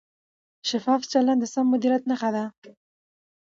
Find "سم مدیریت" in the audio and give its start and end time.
1.53-2.03